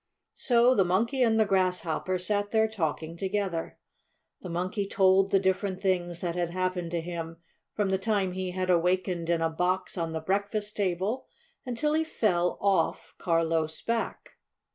[0.33, 3.77] So the Monkey and the Grasshopper sat there talking together.
[4.41, 7.37] The Monkey told the different things that had happened to him
[7.75, 11.27] from the time he had awakened in a box on the breakfast table
[11.67, 14.31] until he fell off Carlo's back.